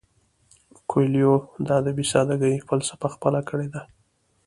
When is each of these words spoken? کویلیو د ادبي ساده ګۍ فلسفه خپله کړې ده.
کویلیو 0.89 1.33
د 1.65 1.67
ادبي 1.79 2.05
ساده 2.11 2.35
ګۍ 2.41 2.55
فلسفه 2.69 3.07
خپله 3.15 3.39
کړې 3.49 3.67
ده. 3.73 3.81